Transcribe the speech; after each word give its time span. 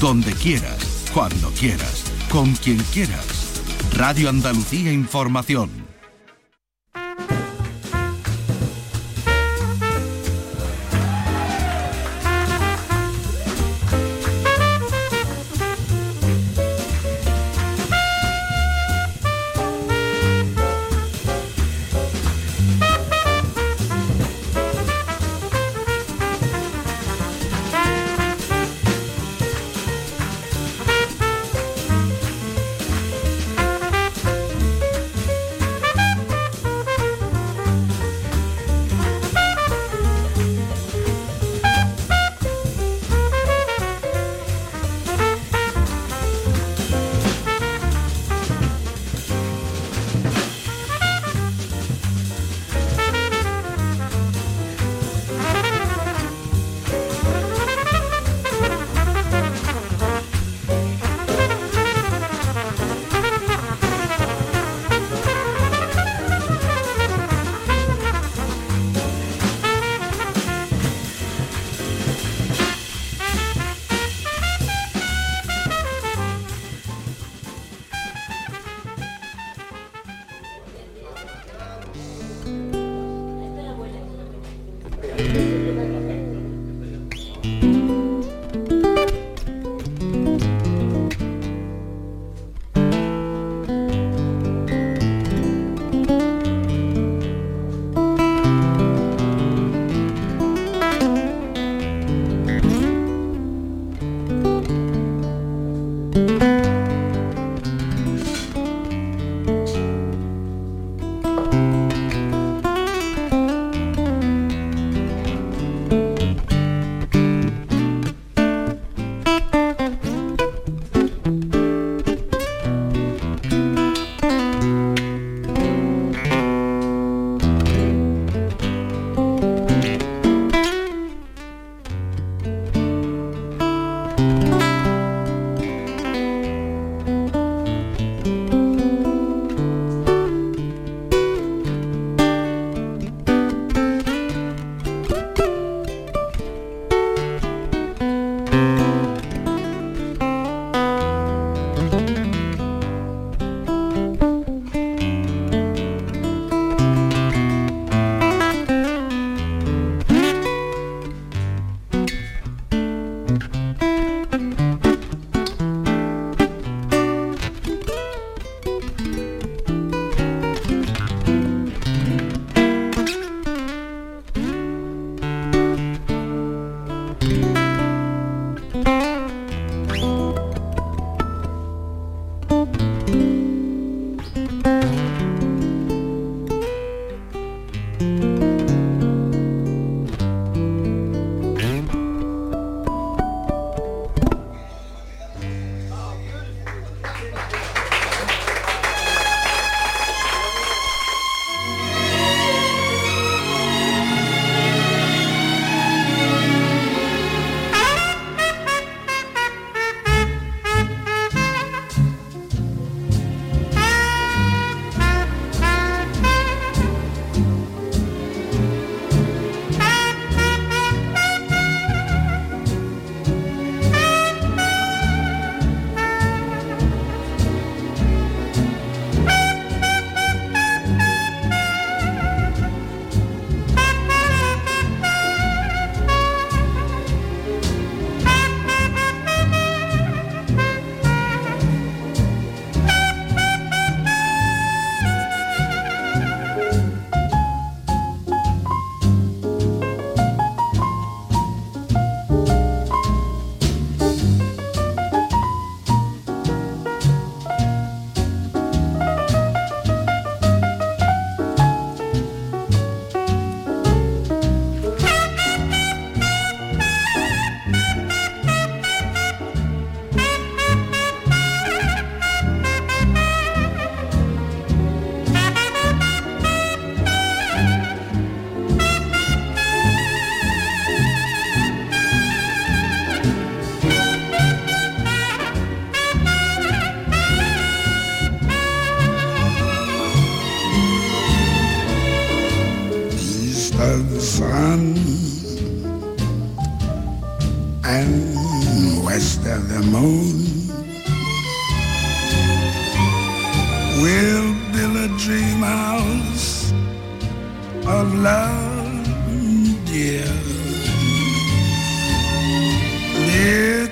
donde 0.00 0.32
quieras, 0.32 1.10
cuando 1.12 1.50
quieras, 1.50 2.04
con 2.30 2.54
quien 2.54 2.78
quieras. 2.92 3.60
Radio 3.92 4.30
Andalucía 4.30 4.90
Información. 4.90 5.79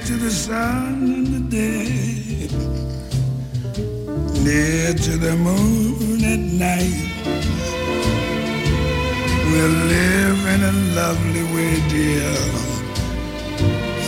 To 0.09 0.17
the 0.17 0.31
sun 0.31 1.03
in 1.03 1.25
the 1.35 1.41
day, 1.51 2.49
near 4.43 4.95
to 4.95 5.19
the 5.19 5.37
moon 5.37 6.25
at 6.25 6.39
night. 6.39 7.11
We'll 9.51 9.79
live 9.97 10.41
in 10.55 10.61
a 10.63 10.75
lovely 11.01 11.45
way, 11.55 11.75
dear. 11.91 12.33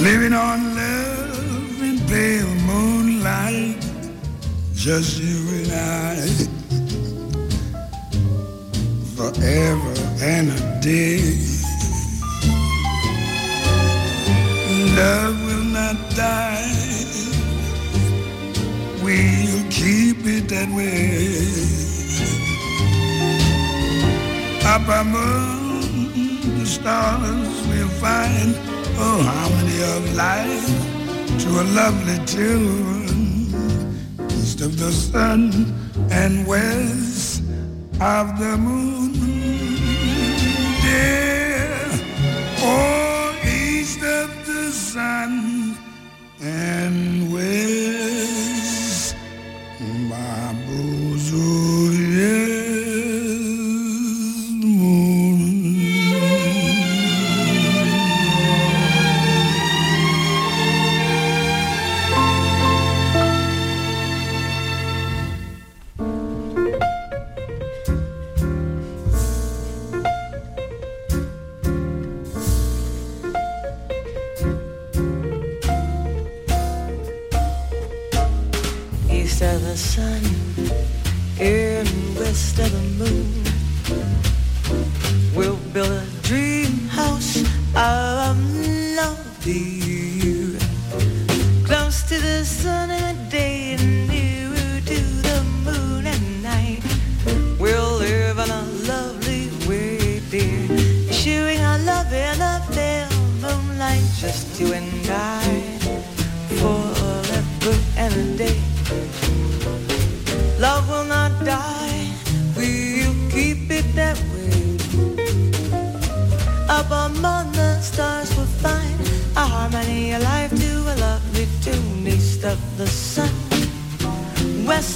Living 0.00 0.32
on 0.32 0.74
love 0.74 1.82
in 1.82 1.98
pale 2.08 2.54
moonlight, 2.70 3.84
just 4.72 5.20
you 5.20 5.38
and 5.58 5.72
I. 5.72 6.16
Forever 9.16 9.94
and 10.22 10.48
a 10.48 10.80
day. 10.80 11.36
Love 14.96 15.49
not 15.92 16.10
die. 16.10 16.72
We'll 19.02 19.64
keep 19.70 20.18
it 20.26 20.48
that 20.48 20.68
way. 20.76 21.36
Up 24.74 24.86
among 25.02 26.58
the 26.58 26.66
stars 26.66 27.66
we'll 27.68 27.88
find 28.06 28.54
Oh, 29.02 29.22
harmony 29.22 29.80
of 29.96 30.14
life 30.14 30.68
to 31.42 31.48
a 31.62 31.64
lovely 31.80 32.18
tune. 32.26 33.48
East 34.30 34.60
of 34.60 34.78
the 34.78 34.92
sun 34.92 35.74
and 36.10 36.46
west 36.46 37.42
of 37.98 38.38
the 38.38 38.58
moon. 38.58 39.14
Yeah. 40.84 41.88
Oh, 42.58 43.34
east 43.42 44.02
of 44.02 44.28
the 44.46 44.70
sun 44.70 45.39
and 46.70 47.19
dear. 89.90 90.58
Close 91.66 92.02
to 92.08 92.18
the 92.18 92.44
sun 92.44 92.90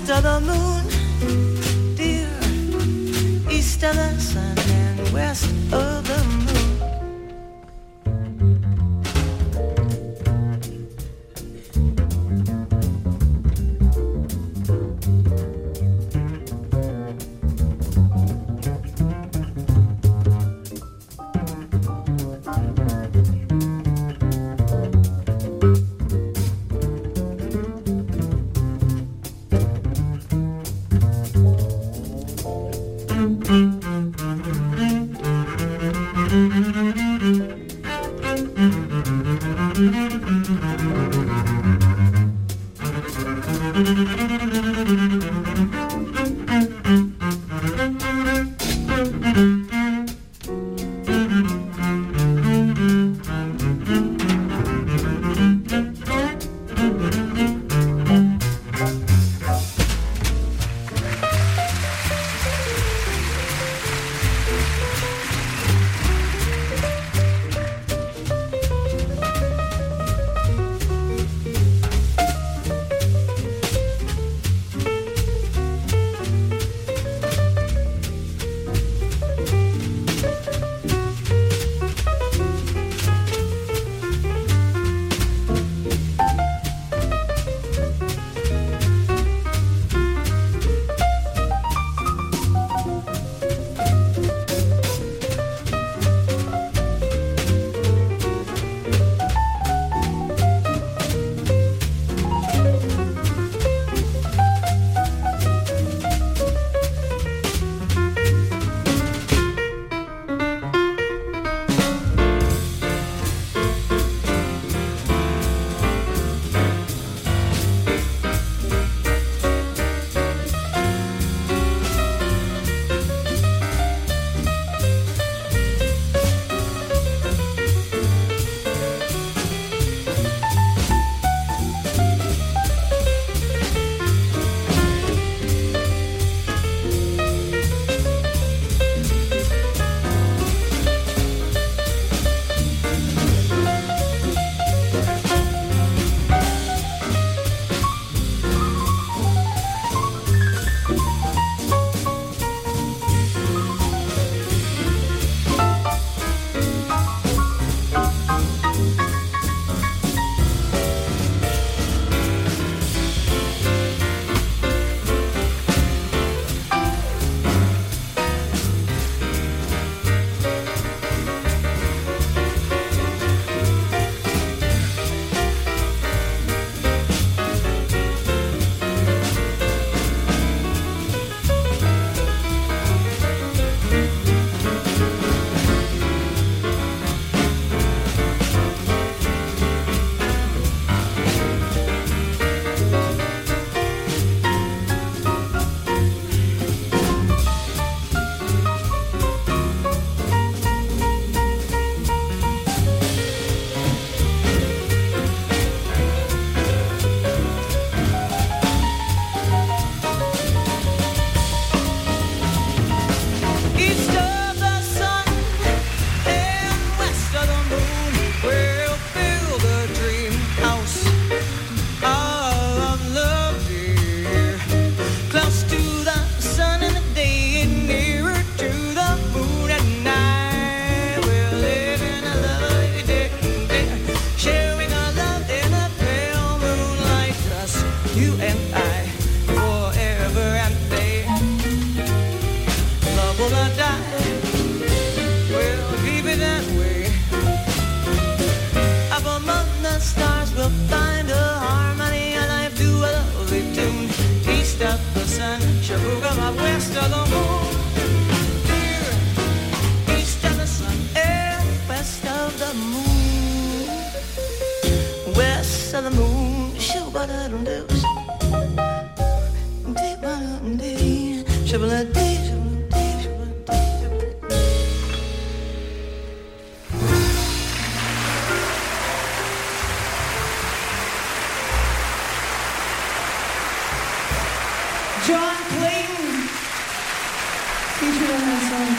west 0.07 0.19
of 0.19 0.23
the 0.23 0.41
moon, 0.41 1.97
dear. 1.97 2.29
East 3.51 3.83
of 3.85 3.97
the 3.97 4.19
sun 4.21 4.59
and 4.59 5.13
west 5.15 5.51
of 5.73 6.07
the 6.07 6.25
moon. 6.25 6.54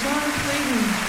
John 0.05 0.31
Clayton. 0.31 1.04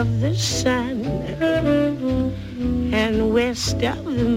Of 0.00 0.20
the 0.22 0.34
sun 0.34 1.04
and 2.90 3.34
west 3.34 3.82
of 3.82 4.02
the 4.06 4.29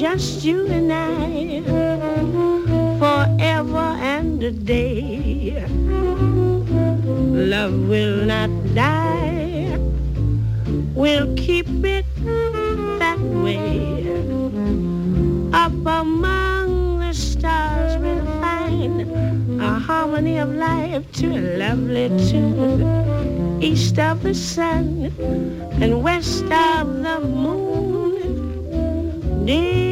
just 0.00 0.42
you 0.42 0.66
and 0.68 0.90
I, 0.90 1.60
forever 2.98 3.88
and 4.00 4.42
a 4.42 4.50
day. 4.50 5.62
Love 7.52 7.74
will 7.86 8.24
not 8.24 8.48
die, 8.74 9.76
we'll 10.94 11.34
keep 11.36 11.68
it 11.84 12.06
that 12.98 13.20
way. 13.44 14.08
Up 15.52 15.72
among 15.84 17.00
the 17.00 17.12
stars 17.12 17.98
we'll 17.98 18.24
find 18.40 19.02
a 19.60 19.78
harmony 19.78 20.38
of 20.38 20.48
life 20.54 21.12
to 21.20 21.26
a 21.26 21.58
lovely 21.58 22.08
tune. 22.26 23.60
East 23.62 23.98
of 23.98 24.22
the 24.22 24.32
sun 24.32 25.12
and 25.82 26.02
west 26.02 26.44
of 26.44 27.02
the 27.04 27.20
moon. 27.20 27.90
Dear, 29.44 29.89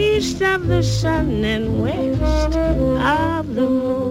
east 0.00 0.40
of 0.40 0.66
the 0.66 0.82
sun 0.82 1.44
and 1.44 1.82
west 1.82 2.56
of 2.56 3.54
the 3.54 3.68
moon. 3.68 4.09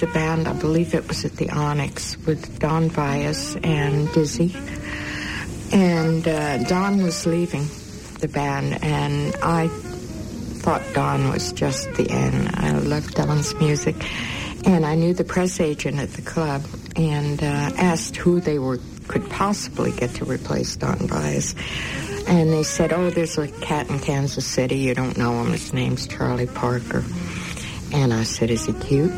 Was 0.00 0.10
a 0.10 0.12
band, 0.12 0.46
I 0.46 0.52
believe 0.52 0.94
it 0.94 1.08
was 1.08 1.24
at 1.24 1.32
the 1.32 1.50
Onyx, 1.50 2.16
with 2.24 2.58
Don 2.60 2.88
Bias 2.88 3.56
and 3.56 4.12
Dizzy. 4.12 4.54
And 5.72 6.26
uh, 6.26 6.58
Don 6.64 7.02
was 7.02 7.26
leaving 7.26 7.66
the 8.20 8.28
band, 8.28 8.82
and 8.84 9.34
I 9.42 9.68
thought 9.68 10.82
Don 10.94 11.30
was 11.30 11.52
just 11.52 11.92
the 11.94 12.08
end. 12.10 12.50
I 12.54 12.72
loved 12.78 13.14
Don's 13.14 13.54
music. 13.56 13.96
And 14.66 14.84
I 14.86 14.94
knew 14.94 15.14
the 15.14 15.24
press 15.24 15.58
agent 15.58 15.98
at 15.98 16.12
the 16.12 16.22
club 16.22 16.62
and 16.94 17.42
uh, 17.42 17.70
asked 17.76 18.16
who 18.16 18.40
they 18.40 18.58
were 18.58 18.78
could 19.08 19.28
possibly 19.30 19.90
get 19.92 20.10
to 20.16 20.24
replace 20.26 20.76
Don 20.76 21.06
Bias. 21.06 21.54
And 22.28 22.52
they 22.52 22.62
said, 22.62 22.92
oh, 22.92 23.10
there's 23.10 23.38
a 23.38 23.48
cat 23.48 23.88
in 23.88 23.98
Kansas 23.98 24.46
City. 24.46 24.76
You 24.76 24.94
don't 24.94 25.16
know 25.16 25.42
him. 25.42 25.52
His 25.52 25.72
name's 25.72 26.06
Charlie 26.06 26.46
Parker. 26.46 27.02
And 27.92 28.12
I 28.12 28.24
said, 28.24 28.50
is 28.50 28.66
he 28.66 28.74
cute? 28.74 29.12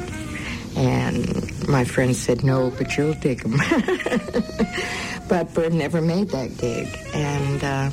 And 0.77 1.69
my 1.69 1.85
friend 1.85 2.15
said, 2.15 2.45
no, 2.45 2.71
but 2.71 2.97
you'll 2.97 3.15
dig 3.15 3.45
him. 3.45 3.53
but 5.29 5.53
Bird 5.55 5.75
never 5.75 6.01
made 6.01 6.31
that 6.31 6.57
gig. 6.59 6.89
And 7.15 7.65
uh, 7.65 7.91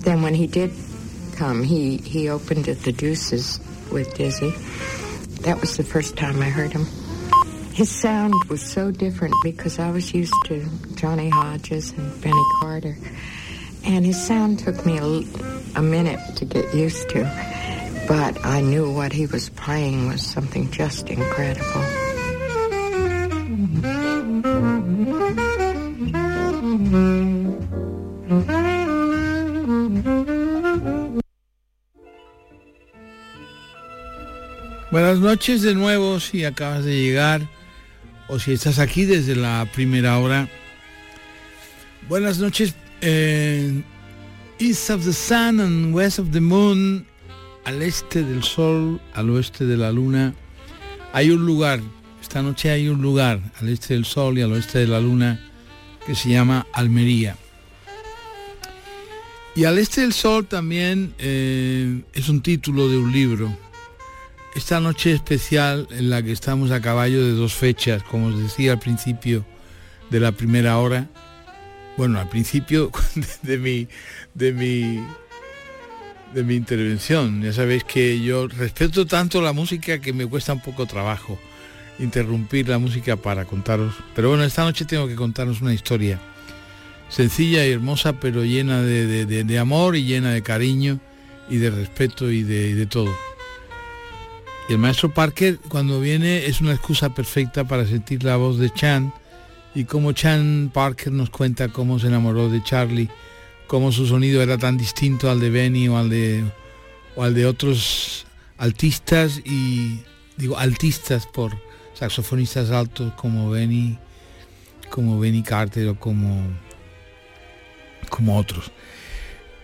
then 0.00 0.22
when 0.22 0.34
he 0.34 0.46
did 0.46 0.72
come, 1.36 1.62
he, 1.62 1.96
he 1.98 2.28
opened 2.28 2.68
at 2.68 2.80
the 2.82 2.92
Deuces 2.92 3.58
with 3.90 4.14
Dizzy. 4.14 4.50
That 5.42 5.60
was 5.60 5.76
the 5.76 5.84
first 5.84 6.16
time 6.16 6.40
I 6.40 6.48
heard 6.48 6.72
him. 6.72 6.86
His 7.72 7.90
sound 7.90 8.34
was 8.48 8.62
so 8.62 8.90
different 8.90 9.34
because 9.42 9.78
I 9.78 9.90
was 9.90 10.12
used 10.12 10.34
to 10.46 10.64
Johnny 10.94 11.30
Hodges 11.30 11.90
and 11.92 12.20
Benny 12.20 12.44
Carter. 12.60 12.96
And 13.84 14.06
his 14.06 14.22
sound 14.24 14.60
took 14.60 14.84
me 14.86 14.98
a, 14.98 15.78
a 15.78 15.82
minute 15.82 16.20
to 16.36 16.44
get 16.44 16.74
used 16.74 17.08
to. 17.10 17.22
But 18.06 18.44
I 18.44 18.60
knew 18.60 18.92
what 18.92 19.12
he 19.12 19.26
was 19.26 19.48
playing 19.48 20.08
was 20.08 20.24
something 20.24 20.70
just 20.70 21.08
incredible. 21.08 22.01
Buenas 34.92 35.20
noches 35.20 35.62
de 35.62 35.74
nuevo 35.74 36.20
si 36.20 36.44
acabas 36.44 36.84
de 36.84 36.94
llegar 36.94 37.48
o 38.28 38.38
si 38.38 38.52
estás 38.52 38.78
aquí 38.78 39.06
desde 39.06 39.34
la 39.34 39.66
primera 39.74 40.18
hora. 40.18 40.50
Buenas 42.10 42.36
noches. 42.36 42.74
eh, 43.00 43.82
East 44.58 44.90
of 44.90 45.02
the 45.02 45.14
Sun 45.14 45.60
and 45.60 45.94
West 45.94 46.18
of 46.18 46.30
the 46.30 46.42
Moon, 46.42 47.06
al 47.64 47.80
este 47.80 48.22
del 48.22 48.42
sol, 48.42 49.00
al 49.14 49.30
oeste 49.30 49.64
de 49.64 49.78
la 49.78 49.90
luna, 49.90 50.34
hay 51.14 51.30
un 51.30 51.46
lugar, 51.46 51.80
esta 52.20 52.42
noche 52.42 52.68
hay 52.70 52.88
un 52.88 53.00
lugar 53.00 53.40
al 53.62 53.70
este 53.70 53.94
del 53.94 54.04
sol 54.04 54.36
y 54.36 54.42
al 54.42 54.52
oeste 54.52 54.80
de 54.80 54.88
la 54.88 55.00
luna 55.00 55.40
que 56.06 56.14
se 56.14 56.28
llama 56.28 56.66
Almería. 56.74 57.38
Y 59.56 59.64
al 59.64 59.78
este 59.78 60.02
del 60.02 60.12
sol 60.12 60.46
también 60.46 61.14
eh, 61.16 62.02
es 62.12 62.28
un 62.28 62.42
título 62.42 62.90
de 62.90 62.98
un 62.98 63.10
libro. 63.10 63.71
Esta 64.54 64.80
noche 64.80 65.12
especial 65.12 65.88
en 65.90 66.10
la 66.10 66.22
que 66.22 66.32
estamos 66.32 66.70
a 66.70 66.80
caballo 66.80 67.24
de 67.24 67.32
dos 67.32 67.54
fechas, 67.54 68.02
como 68.02 68.26
os 68.26 68.38
decía 68.42 68.72
al 68.72 68.78
principio 68.78 69.44
de 70.10 70.20
la 70.20 70.32
primera 70.32 70.76
hora, 70.78 71.08
bueno, 71.96 72.18
al 72.20 72.28
principio 72.28 72.90
de 73.42 73.58
mi, 73.58 73.88
de 74.34 74.52
mi, 74.52 75.02
de 76.34 76.42
mi 76.44 76.54
intervención. 76.54 77.42
Ya 77.42 77.52
sabéis 77.54 77.84
que 77.84 78.20
yo 78.20 78.46
respeto 78.46 79.06
tanto 79.06 79.40
la 79.40 79.52
música 79.54 80.00
que 80.00 80.12
me 80.12 80.26
cuesta 80.26 80.52
un 80.52 80.60
poco 80.60 80.84
trabajo 80.86 81.38
interrumpir 81.98 82.68
la 82.68 82.78
música 82.78 83.16
para 83.16 83.46
contaros. 83.46 83.94
Pero 84.14 84.28
bueno, 84.30 84.44
esta 84.44 84.64
noche 84.64 84.84
tengo 84.84 85.08
que 85.08 85.14
contaros 85.14 85.60
una 85.62 85.72
historia 85.72 86.18
sencilla 87.08 87.66
y 87.66 87.70
hermosa, 87.72 88.14
pero 88.14 88.44
llena 88.44 88.82
de, 88.82 89.06
de- 89.26 89.44
de- 89.44 89.58
amor 89.58 89.96
y 89.96 90.04
llena 90.04 90.30
de 90.32 90.42
cariño 90.42 90.98
y 91.50 91.56
de 91.58 91.70
respeto 91.70 92.30
y 92.30 92.42
de, 92.42 92.68
y 92.70 92.72
de 92.72 92.86
todo. 92.86 93.14
Y 94.68 94.72
el 94.72 94.78
maestro 94.78 95.12
Parker 95.12 95.58
cuando 95.68 96.00
viene 96.00 96.46
es 96.46 96.60
una 96.60 96.72
excusa 96.72 97.14
perfecta 97.14 97.64
para 97.64 97.86
sentir 97.86 98.22
la 98.22 98.36
voz 98.36 98.58
de 98.58 98.70
Chan 98.70 99.12
y 99.74 99.84
cómo 99.84 100.12
Chan 100.12 100.70
Parker 100.72 101.12
nos 101.12 101.30
cuenta 101.30 101.68
cómo 101.68 101.98
se 101.98 102.06
enamoró 102.06 102.48
de 102.48 102.62
Charlie, 102.62 103.08
cómo 103.66 103.90
su 103.90 104.06
sonido 104.06 104.42
era 104.42 104.58
tan 104.58 104.76
distinto 104.76 105.30
al 105.30 105.40
de 105.40 105.50
Benny 105.50 105.88
o 105.88 105.98
al 105.98 106.10
de, 106.10 106.44
o 107.16 107.24
al 107.24 107.34
de 107.34 107.46
otros 107.46 108.26
altistas 108.58 109.40
y 109.44 110.00
digo 110.36 110.56
altistas 110.58 111.26
por 111.26 111.52
saxofonistas 111.94 112.70
altos 112.70 113.12
como 113.14 113.50
Benny, 113.50 113.98
como 114.90 115.18
Benny 115.18 115.42
Carter 115.42 115.88
o 115.88 115.98
como, 115.98 116.46
como 118.08 118.38
otros. 118.38 118.70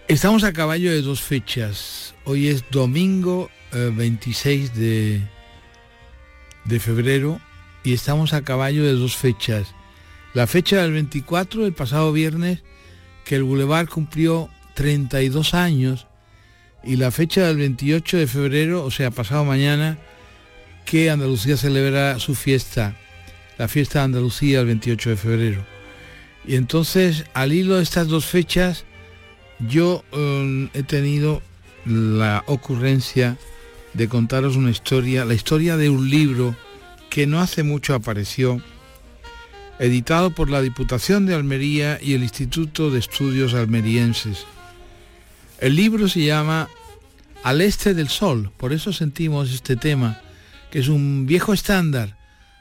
Estamos 0.09 0.43
a 0.43 0.53
caballo 0.53 0.91
de 0.91 1.03
dos 1.03 1.21
fechas. 1.21 2.15
Hoy 2.25 2.49
es 2.49 2.65
domingo 2.71 3.51
eh, 3.73 3.91
26 3.95 4.75
de, 4.75 5.23
de 6.65 6.81
febrero 6.81 7.41
y 7.85 7.93
estamos 7.93 8.33
a 8.33 8.43
caballo 8.43 8.85
de 8.85 8.93
dos 8.93 9.17
fechas. 9.17 9.75
La 10.35 10.47
fecha 10.47 10.83
del 10.83 10.93
24, 10.93 11.67
el 11.67 11.73
pasado 11.73 12.13
viernes, 12.13 12.63
que 13.25 13.37
el 13.37 13.45
Boulevard 13.45 13.89
cumplió 13.89 14.51
32 14.75 15.55
años, 15.55 16.07
y 16.85 16.97
la 16.97 17.11
fecha 17.11 17.47
del 17.47 17.57
28 17.57 18.19
de 18.19 18.27
febrero, 18.27 18.85
o 18.85 18.91
sea, 18.91 19.11
pasado 19.11 19.45
mañana, 19.45 19.99
que 20.85 21.11
Andalucía 21.11 21.57
celebra 21.57 22.19
su 22.19 22.35
fiesta, 22.35 22.97
la 23.59 23.69
fiesta 23.69 23.99
de 23.99 24.07
Andalucía 24.07 24.61
el 24.61 24.67
28 24.67 25.11
de 25.11 25.17
febrero. 25.17 25.67
Y 26.47 26.57
entonces, 26.57 27.25
al 27.35 27.53
hilo 27.53 27.77
de 27.77 27.83
estas 27.83 28.09
dos 28.09 28.25
fechas, 28.25 28.85
yo 29.59 30.05
eh, 30.13 30.69
he 30.73 30.83
tenido 30.83 31.43
la 31.85 32.45
ocurrencia 32.47 33.37
de 33.99 34.09
contaros 34.09 34.55
una 34.55 34.71
historia, 34.71 35.25
la 35.25 35.35
historia 35.35 35.77
de 35.77 35.91
un 35.91 36.09
libro 36.09 36.55
que 37.11 37.27
no 37.27 37.41
hace 37.41 37.65
mucho 37.65 37.95
apareció, 37.95 38.63
editado 39.81 40.31
por 40.31 40.51
la 40.51 40.63
Diputación 40.63 41.27
de 41.27 41.35
Almería 41.35 41.99
y 42.01 42.15
el 42.15 42.23
Instituto 42.23 42.93
de 42.93 43.01
Estudios 43.01 43.55
Almerienses. 43.55 44.47
El 45.59 45.75
libro 45.75 46.09
se 46.09 46.25
llama 46.25 46.69
Al 47.43 47.61
Este 47.61 47.93
del 47.93 48.09
Sol, 48.09 48.53
por 48.57 48.73
eso 48.73 48.93
sentimos 48.93 49.53
este 49.53 49.75
tema, 49.75 50.21
que 50.71 50.79
es 50.79 50.87
un 50.87 51.27
viejo 51.27 51.53
estándar, 51.53 52.17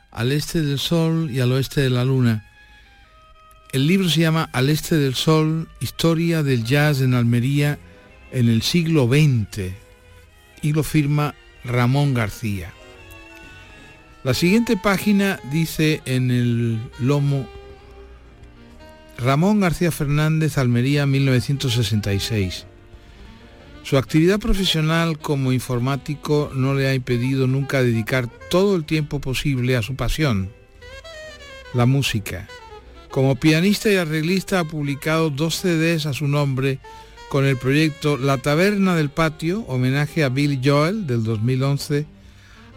Al 0.09 0.31
Este 0.31 0.63
del 0.63 0.79
Sol 0.79 1.29
y 1.29 1.39
al 1.39 1.51
Oeste 1.51 1.81
de 1.81 1.91
la 1.91 2.03
Luna. 2.03 2.49
El 3.73 3.85
libro 3.85 4.09
se 4.09 4.21
llama 4.21 4.49
Al 4.53 4.71
Este 4.71 4.95
del 4.95 5.13
Sol, 5.13 5.69
Historia 5.81 6.41
del 6.41 6.63
Jazz 6.63 7.01
en 7.01 7.13
Almería 7.13 7.77
en 8.31 8.49
el 8.49 8.63
siglo 8.63 9.07
XX 9.07 9.86
y 10.61 10.73
lo 10.73 10.83
firma 10.83 11.35
Ramón 11.63 12.13
García. 12.13 12.73
La 14.23 14.33
siguiente 14.33 14.77
página 14.77 15.39
dice 15.51 16.01
en 16.05 16.31
el 16.31 16.79
lomo 16.99 17.47
Ramón 19.17 19.59
García 19.59 19.91
Fernández, 19.91 20.57
Almería, 20.57 21.05
1966. 21.05 22.65
Su 23.83 23.97
actividad 23.97 24.39
profesional 24.39 25.17
como 25.17 25.53
informático 25.53 26.51
no 26.53 26.73
le 26.73 26.87
ha 26.87 26.93
impedido 26.93 27.47
nunca 27.47 27.81
dedicar 27.81 28.27
todo 28.49 28.75
el 28.75 28.83
tiempo 28.83 29.21
posible 29.21 29.77
a 29.77 29.81
su 29.81 29.95
pasión, 29.95 30.51
la 31.73 31.85
música. 31.85 32.47
Como 33.09 33.37
pianista 33.37 33.89
y 33.89 33.95
arreglista 33.95 34.59
ha 34.59 34.65
publicado 34.65 35.29
dos 35.29 35.55
CDs 35.61 36.05
a 36.05 36.13
su 36.13 36.27
nombre 36.27 36.79
con 37.29 37.45
el 37.45 37.57
proyecto 37.57 38.17
La 38.17 38.37
Taberna 38.37 38.95
del 38.95 39.09
Patio, 39.09 39.61
homenaje 39.67 40.23
a 40.23 40.29
Bill 40.29 40.61
Joel 40.63 41.07
del 41.07 41.23
2011, 41.23 42.05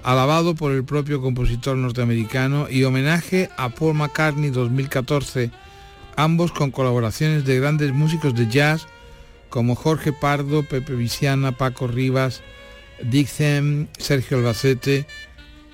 alabado 0.03 0.55
por 0.55 0.73
el 0.73 0.85
propio 0.85 1.21
compositor 1.21 1.77
norteamericano, 1.77 2.69
y 2.69 2.85
homenaje 2.85 3.49
a 3.57 3.69
Paul 3.69 3.95
McCartney 3.95 4.51
2014, 4.51 5.51
ambos 6.17 6.53
con 6.53 6.71
colaboraciones 6.71 7.45
de 7.45 7.61
grandes 7.61 7.93
músicos 7.93 8.35
de 8.35 8.49
jazz 8.49 8.87
como 9.51 9.75
Jorge 9.75 10.13
Pardo, 10.13 10.63
Pepe 10.63 10.95
Viciana, 10.95 11.53
Paco 11.53 11.87
Rivas, 11.87 12.43
Dick 13.03 13.29
Them, 13.29 13.89
Sergio 13.99 14.39
Albacete 14.39 15.07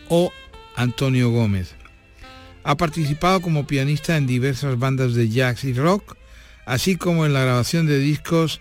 o 0.09 0.33
Antonio 0.77 1.31
Gómez. 1.31 1.75
Ha 2.65 2.77
participado 2.77 3.41
como 3.41 3.67
pianista 3.67 4.17
en 4.17 4.27
diversas 4.27 4.79
bandas 4.79 5.15
de 5.15 5.29
jazz 5.29 5.65
y 5.65 5.73
rock, 5.73 6.17
así 6.65 6.97
como 6.97 7.25
en 7.25 7.33
la 7.33 7.43
grabación 7.43 7.87
de 7.87 7.99
discos 7.99 8.61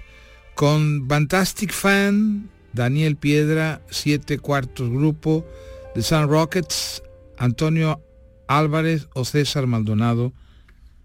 con 0.56 1.08
Fantastic 1.08 1.72
Fan, 1.72 2.50
Daniel 2.74 3.18
Piedra, 3.18 3.82
Siete 3.90 4.40
Cuartos 4.40 4.90
Grupo, 4.90 5.46
The 5.94 6.02
Sun 6.02 6.30
Rockets, 6.30 7.04
Antonio 7.38 8.02
Álvarez 8.48 9.08
o 9.14 9.26
César 9.26 9.68
Maldonado, 9.68 10.34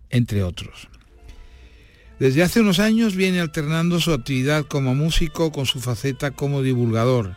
entre 0.09 0.43
otros. 0.45 0.89
Desde 2.19 2.43
hace 2.43 2.61
unos 2.61 2.79
años 2.79 3.17
viene 3.17 3.41
alternando 3.41 3.99
su 3.99 4.13
actividad 4.13 4.67
como 4.67 4.95
músico 4.95 5.51
con 5.53 5.67
su 5.67 5.81
faceta 5.81 6.31
como 6.31 6.63
divulgador. 6.63 7.35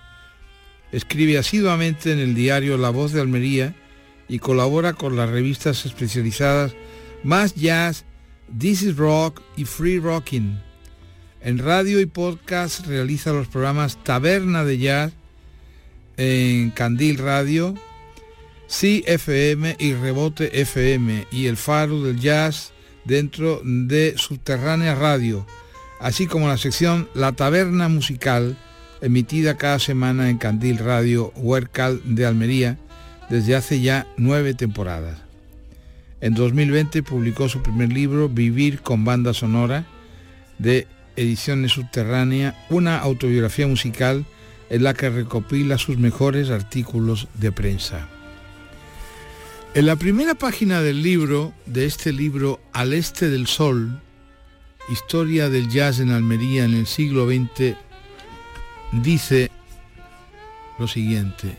Escribe 0.91 1.37
asiduamente 1.37 2.11
en 2.11 2.19
el 2.19 2.35
diario 2.35 2.77
La 2.77 2.89
Voz 2.89 3.13
de 3.13 3.21
Almería 3.21 3.75
y 4.27 4.39
colabora 4.39 4.93
con 4.93 5.15
las 5.15 5.29
revistas 5.29 5.85
especializadas 5.85 6.75
Más 7.23 7.55
Jazz, 7.55 8.05
This 8.59 8.83
is 8.83 8.97
Rock 8.97 9.41
y 9.55 9.65
Free 9.65 9.99
Rocking. 9.99 10.72
En 11.45 11.57
radio 11.57 11.99
y 11.99 12.05
podcast 12.05 12.87
realiza 12.87 13.33
los 13.33 13.49
programas 13.49 14.01
Taberna 14.01 14.63
de 14.63 14.77
Jazz 14.77 15.11
en 16.15 16.69
Candil 16.71 17.17
Radio, 17.17 17.75
CFM 18.69 19.75
y 19.77 19.93
Rebote 19.93 20.61
FM 20.61 21.27
y 21.33 21.47
El 21.47 21.57
Faro 21.57 22.01
del 22.01 22.17
Jazz 22.17 22.71
dentro 23.03 23.61
de 23.61 24.13
Subterránea 24.15 24.95
Radio, 24.95 25.45
así 25.99 26.27
como 26.27 26.47
la 26.47 26.57
sección 26.57 27.09
La 27.13 27.33
Taberna 27.33 27.89
Musical, 27.89 28.55
emitida 29.01 29.57
cada 29.57 29.79
semana 29.79 30.29
en 30.29 30.37
Candil 30.37 30.77
Radio 30.77 31.33
Huercal 31.35 31.99
de 32.05 32.25
Almería 32.25 32.77
desde 33.29 33.57
hace 33.57 33.81
ya 33.81 34.07
nueve 34.15 34.53
temporadas. 34.53 35.19
En 36.21 36.35
2020 36.35 37.03
publicó 37.03 37.49
su 37.49 37.61
primer 37.61 37.91
libro, 37.91 38.29
Vivir 38.29 38.79
con 38.79 39.03
banda 39.03 39.33
sonora, 39.33 39.85
de 40.57 40.87
Ediciones 41.15 41.73
Subterránea, 41.73 42.55
una 42.69 42.99
autobiografía 42.99 43.67
musical 43.67 44.25
en 44.69 44.83
la 44.83 44.93
que 44.93 45.09
recopila 45.09 45.77
sus 45.77 45.97
mejores 45.97 46.49
artículos 46.49 47.27
de 47.35 47.51
prensa. 47.51 48.07
En 49.75 49.85
la 49.85 49.95
primera 49.95 50.35
página 50.35 50.81
del 50.81 51.01
libro, 51.01 51.53
de 51.65 51.85
este 51.85 52.13
libro 52.13 52.59
Al 52.73 52.93
Este 52.93 53.29
del 53.29 53.47
Sol, 53.47 53.99
Historia 54.89 55.49
del 55.49 55.69
Jazz 55.69 55.99
en 55.99 56.11
Almería 56.11 56.65
en 56.65 56.73
el 56.73 56.87
siglo 56.87 57.25
XX, 57.25 57.75
dice 58.91 59.49
lo 60.77 60.87
siguiente. 60.87 61.57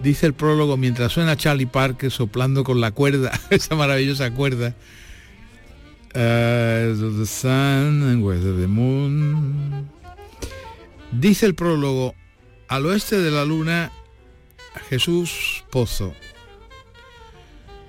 Dice 0.00 0.26
el 0.26 0.34
prólogo 0.34 0.76
mientras 0.76 1.10
suena 1.10 1.36
Charlie 1.36 1.66
Parker 1.66 2.12
soplando 2.12 2.62
con 2.62 2.80
la 2.80 2.92
cuerda, 2.92 3.32
esa 3.50 3.74
maravillosa 3.74 4.30
cuerda. 4.30 4.76
The 6.12 7.26
sun 7.26 8.02
and 8.02 8.22
the 8.60 8.66
moon. 8.66 9.90
Dice 11.12 11.46
el 11.46 11.54
prólogo, 11.54 12.14
al 12.68 12.86
oeste 12.86 13.18
de 13.20 13.30
la 13.30 13.44
luna, 13.44 13.90
Jesús 14.88 15.64
Pozo. 15.70 16.14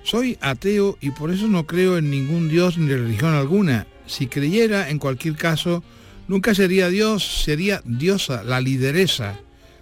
Soy 0.02 0.38
ateo 0.40 0.96
y 1.00 1.10
por 1.10 1.30
eso 1.30 1.46
no 1.46 1.66
creo 1.66 1.98
en 1.98 2.10
ningún 2.10 2.48
Dios 2.48 2.78
ni 2.78 2.92
religión 2.92 3.34
alguna. 3.34 3.86
Si 4.06 4.26
creyera, 4.26 4.88
en 4.90 4.98
cualquier 4.98 5.36
caso, 5.36 5.84
nunca 6.26 6.54
sería 6.54 6.88
Dios, 6.88 7.44
sería 7.44 7.82
diosa, 7.84 8.42
la 8.42 8.60
lideresa. 8.60 9.38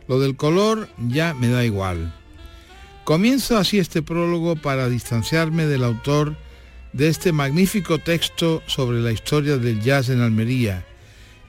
Lo 0.09 0.19
del 0.21 0.37
color 0.37 0.89
ya 0.99 1.33
me 1.35 1.49
da 1.49 1.65
igual. 1.65 2.13
Comienzo 3.05 3.57
así 3.57 3.79
este 3.79 4.03
prólogo 4.03 4.57
para 4.57 4.89
distanciarme 4.89 5.67
del 5.67 5.85
autor 5.85 6.37
de 6.93 7.09
este 7.09 7.33
magnífico 7.33 7.99
texto 7.99 8.63
sobre 8.67 9.01
la 9.01 9.13
historia 9.13 9.57
del 9.57 9.81
jazz 9.81 10.09
en 10.09 10.21
Almería. 10.21 10.85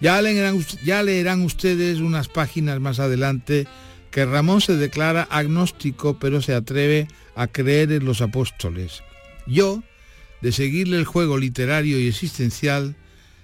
Ya 0.01 0.21
leerán, 0.21 1.41
ustedes 1.41 1.99
unas 1.99 2.27
páginas 2.29 2.79
más 2.79 2.99
adelante 2.99 3.67
que 4.11 4.25
Ramón 4.25 4.61
se 4.61 4.75
declara 4.75 5.27
agnóstico 5.29 6.17
pero 6.19 6.41
se 6.41 6.53
atreve 6.53 7.07
a 7.35 7.47
creer 7.47 7.91
en 7.91 8.05
los 8.05 8.21
apóstoles. 8.21 9.03
Yo, 9.45 9.83
de 10.41 10.51
seguirle 10.51 10.97
el 10.97 11.05
juego 11.05 11.37
literario 11.37 11.99
y 11.99 12.07
existencial, 12.07 12.95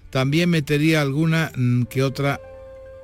también 0.10 0.50
metería 0.50 1.02
alguna 1.02 1.52
mm, 1.56 1.84
que 1.84 2.04
otra 2.04 2.40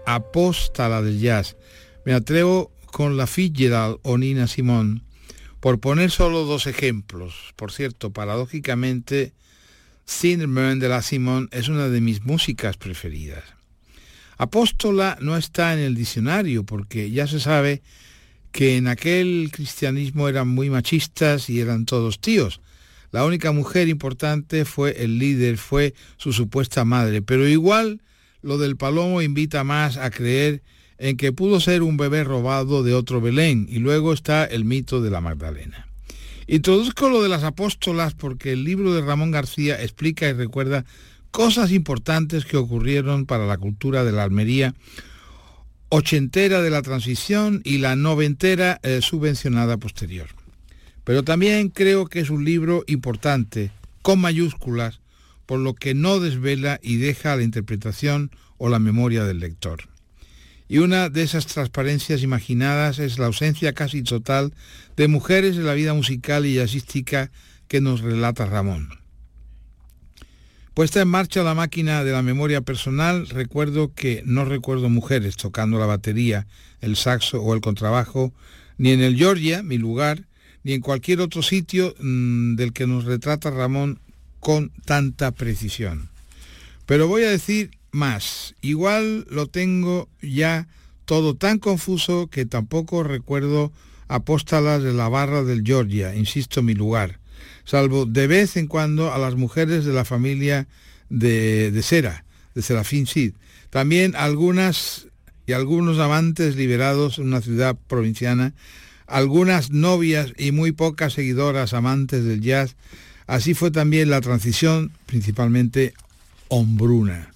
apóstala 0.05 1.01
del 1.01 1.19
jazz. 1.19 1.57
Me 2.05 2.13
atrevo 2.13 2.71
con 2.85 3.17
la 3.17 3.27
Fitzgerald 3.27 3.97
o 4.03 4.17
Nina 4.17 4.47
Simón, 4.47 5.03
por 5.61 5.79
poner 5.79 6.11
solo 6.11 6.43
dos 6.43 6.67
ejemplos. 6.67 7.53
Por 7.55 7.71
cierto, 7.71 8.11
paradójicamente, 8.11 9.31
Cinnamon 10.05 10.79
de 10.79 10.89
la 10.89 11.01
Simón 11.03 11.47
es 11.51 11.69
una 11.69 11.87
de 11.87 12.01
mis 12.01 12.25
músicas 12.25 12.75
preferidas. 12.75 13.43
Apóstola 14.37 15.17
no 15.21 15.37
está 15.37 15.73
en 15.73 15.79
el 15.79 15.95
diccionario 15.95 16.65
porque 16.65 17.11
ya 17.11 17.27
se 17.27 17.39
sabe 17.39 17.83
que 18.51 18.75
en 18.75 18.87
aquel 18.87 19.49
cristianismo 19.53 20.27
eran 20.27 20.47
muy 20.47 20.71
machistas 20.71 21.47
y 21.47 21.61
eran 21.61 21.85
todos 21.85 22.19
tíos. 22.19 22.59
La 23.11 23.23
única 23.23 23.51
mujer 23.51 23.87
importante 23.87 24.65
fue 24.65 25.03
el 25.03 25.19
líder, 25.19 25.57
fue 25.57 25.93
su 26.17 26.33
supuesta 26.33 26.85
madre, 26.85 27.21
pero 27.21 27.47
igual 27.47 28.01
lo 28.41 28.57
del 28.57 28.77
palomo 28.77 29.21
invita 29.21 29.63
más 29.63 29.97
a 29.97 30.09
creer 30.09 30.63
en 31.01 31.17
que 31.17 31.33
pudo 31.33 31.59
ser 31.59 31.81
un 31.81 31.97
bebé 31.97 32.23
robado 32.23 32.83
de 32.83 32.93
otro 32.93 33.21
Belén 33.21 33.67
y 33.69 33.79
luego 33.79 34.13
está 34.13 34.45
el 34.45 34.65
mito 34.65 35.01
de 35.01 35.09
la 35.09 35.19
Magdalena. 35.19 35.87
Introduzco 36.47 37.09
lo 37.09 37.23
de 37.23 37.29
las 37.29 37.43
apóstolas 37.43 38.13
porque 38.13 38.53
el 38.53 38.63
libro 38.63 38.93
de 38.93 39.01
Ramón 39.01 39.31
García 39.31 39.81
explica 39.81 40.29
y 40.29 40.33
recuerda 40.33 40.85
cosas 41.31 41.71
importantes 41.71 42.45
que 42.45 42.57
ocurrieron 42.57 43.25
para 43.25 43.47
la 43.47 43.57
cultura 43.57 44.03
de 44.03 44.11
la 44.11 44.23
Almería 44.23 44.75
ochentera 45.89 46.61
de 46.61 46.69
la 46.69 46.81
transición 46.81 47.61
y 47.65 47.79
la 47.79 47.97
noventera 47.97 48.79
eh, 48.81 49.01
subvencionada 49.01 49.75
posterior. 49.77 50.27
Pero 51.03 51.23
también 51.23 51.67
creo 51.67 52.05
que 52.07 52.21
es 52.21 52.29
un 52.29 52.45
libro 52.45 52.83
importante, 52.87 53.71
con 54.01 54.21
mayúsculas, 54.21 55.01
por 55.45 55.59
lo 55.59 55.73
que 55.73 55.93
no 55.93 56.19
desvela 56.19 56.79
y 56.81 56.95
deja 56.95 57.35
la 57.35 57.43
interpretación 57.43 58.31
o 58.57 58.69
la 58.69 58.79
memoria 58.79 59.25
del 59.25 59.39
lector. 59.39 59.90
Y 60.71 60.77
una 60.77 61.09
de 61.09 61.21
esas 61.21 61.47
transparencias 61.47 62.23
imaginadas 62.23 62.97
es 62.97 63.19
la 63.19 63.25
ausencia 63.25 63.73
casi 63.73 64.03
total 64.03 64.53
de 64.95 65.09
mujeres 65.09 65.57
en 65.57 65.65
la 65.65 65.73
vida 65.73 65.93
musical 65.93 66.45
y 66.45 66.55
jazzística 66.55 67.29
que 67.67 67.81
nos 67.81 67.99
relata 67.99 68.45
Ramón. 68.45 68.87
Puesta 70.73 71.01
en 71.01 71.09
marcha 71.09 71.43
la 71.43 71.55
máquina 71.55 72.05
de 72.05 72.13
la 72.13 72.21
memoria 72.21 72.61
personal, 72.61 73.27
recuerdo 73.27 73.93
que 73.93 74.23
no 74.25 74.45
recuerdo 74.45 74.87
mujeres 74.87 75.35
tocando 75.35 75.77
la 75.77 75.87
batería, 75.87 76.47
el 76.79 76.95
saxo 76.95 77.41
o 77.41 77.53
el 77.53 77.59
contrabajo, 77.59 78.33
ni 78.77 78.91
en 78.91 79.01
el 79.01 79.17
Georgia, 79.17 79.63
mi 79.63 79.77
lugar, 79.77 80.23
ni 80.63 80.71
en 80.71 80.79
cualquier 80.79 81.19
otro 81.19 81.41
sitio 81.41 81.93
mm, 81.99 82.55
del 82.55 82.71
que 82.71 82.87
nos 82.87 83.03
retrata 83.03 83.51
Ramón 83.51 83.99
con 84.39 84.71
tanta 84.85 85.31
precisión. 85.31 86.07
Pero 86.85 87.09
voy 87.09 87.23
a 87.23 87.29
decir 87.29 87.71
más. 87.91 88.55
Igual 88.61 89.25
lo 89.29 89.47
tengo 89.47 90.09
ya 90.21 90.67
todo 91.05 91.35
tan 91.35 91.59
confuso 91.59 92.27
que 92.27 92.45
tampoco 92.45 93.03
recuerdo 93.03 93.71
apóstalas 94.07 94.83
de 94.83 94.93
la 94.93 95.09
barra 95.09 95.43
del 95.43 95.63
Georgia, 95.65 96.15
insisto 96.15 96.61
mi 96.61 96.73
lugar, 96.73 97.19
salvo 97.63 98.05
de 98.05 98.27
vez 98.27 98.57
en 98.57 98.67
cuando 98.67 99.13
a 99.13 99.17
las 99.17 99.35
mujeres 99.35 99.85
de 99.85 99.93
la 99.93 100.05
familia 100.05 100.67
de, 101.09 101.71
de 101.71 101.81
Sera, 101.81 102.25
de 102.55 102.61
Serafín 102.61 103.07
Sid. 103.07 103.33
También 103.69 104.15
algunas 104.15 105.07
y 105.45 105.53
algunos 105.53 105.99
amantes 105.99 106.55
liberados 106.55 107.17
en 107.17 107.27
una 107.27 107.41
ciudad 107.41 107.77
provinciana, 107.87 108.53
algunas 109.07 109.71
novias 109.71 110.33
y 110.37 110.51
muy 110.51 110.71
pocas 110.71 111.13
seguidoras 111.13 111.73
amantes 111.73 112.23
del 112.23 112.41
jazz. 112.41 112.75
Así 113.27 113.53
fue 113.53 113.71
también 113.71 114.09
la 114.09 114.21
transición, 114.21 114.91
principalmente 115.05 115.93
hombruna. 116.47 117.30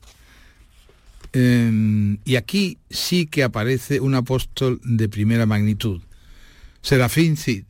Em, 1.37 2.19
y 2.23 2.37
aquí 2.37 2.77
sí 2.89 3.25
que 3.25 3.43
aparece 3.43 3.99
un 3.99 4.15
apóstol 4.15 4.79
de 4.85 5.09
primera 5.09 5.45
magnitud. 5.45 6.01
Serafín 6.81 7.35
Cid. 7.35 7.65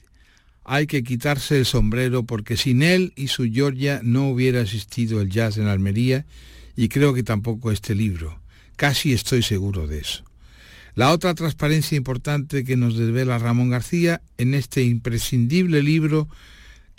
Hay 0.63 0.86
que 0.86 1.03
quitarse 1.03 1.57
el 1.57 1.66
sombrero 1.66 2.24
porque 2.24 2.57
sin 2.57 2.84
él 2.84 3.11
y 3.16 3.28
su 3.28 3.51
Georgia 3.51 4.01
no 4.03 4.30
hubiera 4.30 4.61
existido 4.61 5.20
el 5.20 5.32
jazz 5.32 5.57
en 5.57 5.66
Almería 5.66 6.28
y 6.76 6.89
creo 6.89 7.16
que 7.16 7.24
tampoco 7.24 7.72
este 7.72 7.95
libro. 7.95 8.39
Casi 8.76 9.13
estoy 9.13 9.41
seguro 9.41 9.88
de 9.88 9.97
eso. 9.97 10.24
La 10.93 11.11
otra 11.11 11.34
transparencia 11.34 11.97
importante 11.97 12.63
que 12.66 12.78
nos 12.78 12.95
desvela 12.95 13.39
Ramón 13.39 13.72
García 13.72 14.22
en 14.38 14.53
este 14.53 14.84
imprescindible 14.84 15.82
libro 15.82 16.28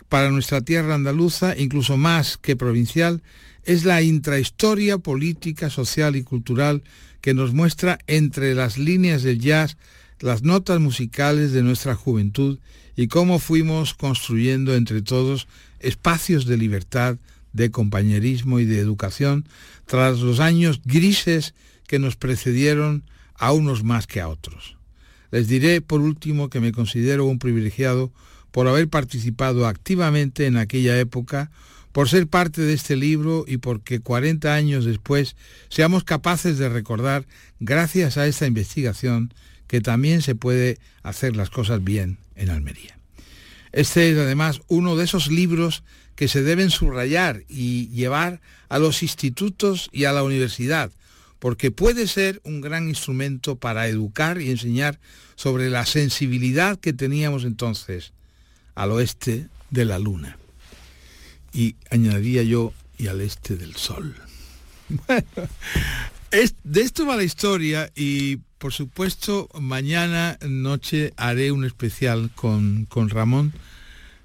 para 0.09 0.31
nuestra 0.31 0.61
tierra 0.61 0.95
andaluza, 0.95 1.57
incluso 1.57 1.97
más 1.97 2.37
que 2.37 2.57
provincial, 2.57 3.23
es 3.65 3.85
la 3.85 4.03
intrahistoria 4.03 4.99
política, 4.99 5.71
social 5.71 6.17
y 6.17 6.23
cultural 6.23 6.83
que 7.21 7.35
nos 7.35 7.53
muestra 7.53 7.99
entre 8.07 8.55
las 8.55 8.79
líneas 8.79 9.23
del 9.23 9.41
jazz 9.41 9.77
las 10.21 10.43
notas 10.43 10.81
musicales 10.81 11.53
de 11.53 11.63
nuestra 11.63 11.95
juventud 11.95 12.59
y 12.97 13.09
cómo 13.09 13.39
fuimos 13.39 13.95
construyendo 13.95 14.75
entre 14.75 15.03
todos 15.03 15.47
espacios 15.81 16.47
de 16.47 16.57
libertad, 16.57 17.19
de 17.53 17.71
compañerismo 17.71 18.59
y 18.61 18.65
de 18.65 18.79
educación 18.79 19.47
tras 19.85 20.21
los 20.21 20.41
años 20.41 20.81
grises 20.85 21.55
que 21.87 21.99
nos 21.99 22.17
precedieron 22.17 23.05
a 23.35 23.53
unos 23.53 23.85
más 23.85 24.07
que 24.07 24.21
a 24.21 24.29
otros. 24.29 24.77
Les 25.31 25.49
diré 25.49 25.81
por 25.81 26.01
último 26.01 26.49
que 26.49 26.61
me 26.61 26.73
considero 26.73 27.27
un 27.27 27.39
privilegiado 27.39 28.13
por 28.57 28.69
haber 28.69 28.89
participado 28.89 29.67
activamente 29.67 30.47
en 30.47 30.57
aquella 30.57 30.99
época, 30.99 31.51
por 31.93 32.09
ser 32.09 32.27
parte 32.27 32.63
de 32.63 32.73
este 32.73 32.97
libro 32.97 33.45
y 33.47 33.59
porque 33.59 34.01
40 34.01 34.55
años 34.55 34.87
después 34.87 35.37
seamos 35.69 36.05
capaces 36.05 36.57
de 36.57 36.71
recordar, 36.71 37.27
gracias 37.61 38.17
a 38.17 38.27
esta 38.27 38.47
investigación, 38.47 39.35
que 39.67 39.83
también 39.83 40.23
se 40.23 40.35
puede 40.35 40.79
hacer 41.03 41.37
las 41.37 41.51
cosas 41.51 41.85
bien 41.85 42.17
en 42.35 42.49
Almería. 42.49 42.99
Este 43.73 44.11
es 44.11 44.17
además 44.17 44.63
uno 44.69 44.97
de 44.97 45.05
esos 45.05 45.29
libros 45.29 45.83
que 46.15 46.27
se 46.27 46.43
deben 46.43 46.71
subrayar 46.71 47.43
y 47.51 47.89
llevar 47.89 48.41
a 48.71 48.79
los 48.79 49.03
institutos 49.03 49.91
y 49.93 50.05
a 50.05 50.15
la 50.15 50.23
universidad, 50.23 50.91
porque 51.41 51.71
puede 51.71 52.07
ser 52.07 52.41
un 52.43 52.63
gran 52.63 52.89
instrumento 52.89 53.57
para 53.57 53.87
educar 53.87 54.41
y 54.41 54.51
enseñar 54.51 54.99
sobre 55.35 55.69
la 55.69 55.85
sensibilidad 55.85 56.81
que 56.81 56.95
teníamos 56.95 57.45
entonces 57.45 58.15
al 58.77 58.93
oeste 58.93 59.49
de 59.71 59.85
la 59.85 59.99
luna. 59.99 60.39
Y 61.53 61.75
añadiría 61.91 62.45
yo, 62.45 62.73
y 62.97 63.09
al 63.09 63.21
este 63.21 63.57
del 63.57 63.75
sol. 63.75 64.15
Bueno, 64.89 65.27
de 66.65 66.81
esto 66.83 67.07
va 67.07 67.17
la 67.17 67.25
historia 67.25 67.91
y 67.97 68.37
por 68.59 68.73
supuesto 68.73 69.49
mañana 69.59 70.39
noche 70.47 71.13
haré 71.17 71.51
un 71.51 71.65
especial 71.65 72.31
con, 72.35 72.85
con 72.85 73.09
Ramón. 73.09 73.53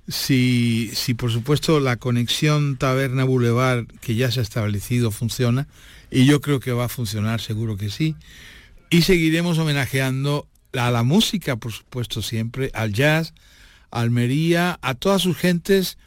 Si, 0.08 0.91
si 0.93 1.14
por 1.14 1.32
supuesto 1.32 1.80
la 1.80 1.95
conexión 1.95 2.78
Taberna 2.78 3.24
Boulevard 3.24 3.88
que 4.02 4.16
ya 4.16 4.30
se 4.30 4.39
ha 4.39 4.43
establecido 4.43 5.10
funciona, 5.10 5.68
y 6.12 6.26
yo 6.26 6.41
creo 6.41 6.60
que 6.60 6.74
va 6.74 6.86
a 6.86 6.89
funcionar, 6.89 7.39
seguro 7.39 7.78
que 7.78 7.89
sí. 7.89 8.16
Y 8.89 9.04
seguiremos 9.04 9.58
homenajeando 9.58 10.47
a 10.74 10.91
la 10.91 11.04
música, 11.04 11.56
por 11.56 11.72
supuesto, 11.72 12.22
siempre, 12.22 12.70
al 12.74 12.91
jazz, 12.91 13.34
Almería, 13.91 14.79
a 14.81 14.95
todas 14.95 15.21
sus 15.21 15.37
gentes 15.37 15.97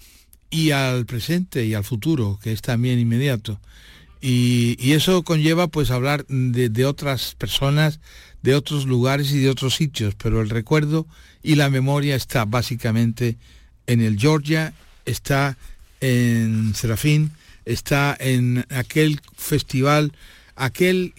y 0.50 0.70
al 0.70 1.06
presente 1.06 1.64
y 1.66 1.74
al 1.74 1.84
futuro, 1.84 2.38
que 2.42 2.52
es 2.52 2.62
también 2.62 2.98
inmediato. 2.98 3.60
Y, 4.20 4.92
eso 4.92 5.22
conlleva 5.22 5.66
pues 5.66 5.90
hablar 5.90 6.24
de, 6.28 6.70
de, 6.70 6.86
otras 6.86 7.34
personas, 7.34 8.00
de 8.42 8.54
otros 8.54 8.86
lugares 8.86 9.32
y 9.32 9.38
de 9.38 9.50
otros 9.50 9.74
sitios, 9.74 10.14
pero 10.14 10.40
el 10.40 10.48
recuerdo 10.48 11.06
y 11.42 11.56
la 11.56 11.68
memoria 11.68 12.16
está 12.16 12.46
básicamente 12.46 13.36
en 13.86 14.00
el 14.00 14.18
Georgia, 14.18 14.72
está 15.04 15.58
en 16.00 16.74
Serafín, 16.74 17.32
está 17.64 18.16
en 18.18 18.64
aquel 18.70 19.20
festival, 19.36 20.12
aquel 20.56 21.14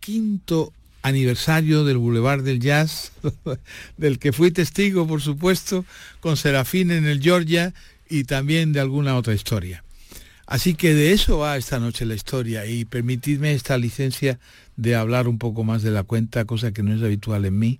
quinto 0.00 0.72
aniversario 1.02 1.84
del 1.84 1.98
Boulevard 1.98 2.42
del 2.42 2.60
Jazz, 2.60 3.12
del 3.96 4.18
que 4.18 4.32
fui 4.32 4.50
testigo, 4.50 5.06
por 5.06 5.20
supuesto, 5.20 5.84
con 6.20 6.36
Serafín 6.36 6.90
en 6.90 7.06
el 7.06 7.20
Georgia 7.20 7.74
y 8.08 8.24
también 8.24 8.72
de 8.72 8.80
alguna 8.80 9.16
otra 9.16 9.34
historia. 9.34 9.84
Así 10.46 10.74
que 10.74 10.94
de 10.94 11.12
eso 11.12 11.38
va 11.38 11.56
esta 11.56 11.78
noche 11.78 12.04
la 12.04 12.14
historia 12.14 12.66
y 12.66 12.84
permitidme 12.84 13.52
esta 13.52 13.78
licencia 13.78 14.38
de 14.76 14.94
hablar 14.94 15.28
un 15.28 15.38
poco 15.38 15.64
más 15.64 15.82
de 15.82 15.90
la 15.90 16.02
cuenta, 16.02 16.44
cosa 16.44 16.72
que 16.72 16.82
no 16.82 16.94
es 16.94 17.02
habitual 17.02 17.44
en 17.44 17.58
mí, 17.58 17.78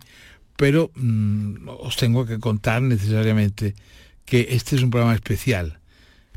pero 0.57 0.91
mmm, 0.95 1.69
os 1.69 1.97
tengo 1.97 2.25
que 2.25 2.39
contar 2.39 2.83
necesariamente 2.83 3.75
que 4.25 4.49
este 4.51 4.77
es 4.77 4.83
un 4.83 4.91
programa 4.91 5.15
especial 5.15 5.79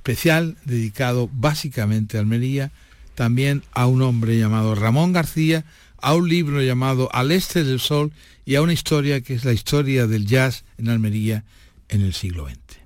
especial 0.06 0.56
dedicado 0.66 1.32
básicamente 1.34 2.18
a 2.18 2.20
Almería, 2.20 2.70
también 3.16 3.64
a 3.74 3.88
un 3.88 4.04
hombre 4.04 4.38
llamado 4.38 4.76
Ramón 4.76 5.14
García, 5.14 5.66
a 6.06 6.14
un 6.14 6.30
libro 6.30 6.62
llamado 6.62 7.10
Al 7.14 7.32
Este 7.32 7.64
del 7.64 7.80
Sol 7.80 8.14
y 8.46 8.54
a 8.54 8.62
una 8.62 8.74
historia 8.74 9.22
que 9.22 9.34
es 9.34 9.44
la 9.44 9.54
historia 9.54 10.06
del 10.06 10.28
jazz 10.28 10.64
en 10.78 10.90
Almería 10.90 11.46
en 11.90 12.02
el 12.02 12.14
siglo 12.14 12.48
XX. 12.48 12.78